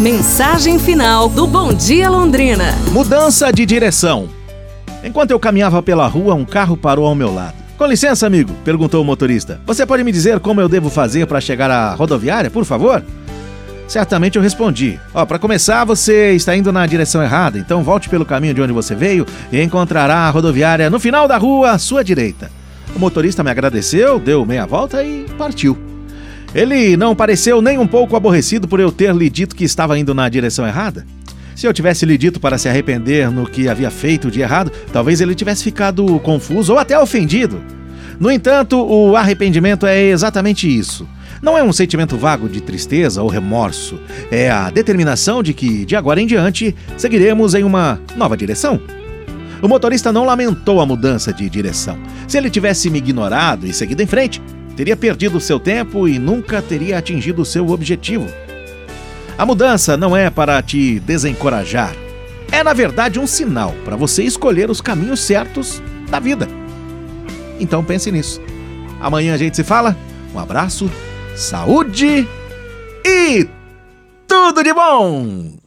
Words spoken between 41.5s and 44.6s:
é um sentimento vago de tristeza ou remorso, é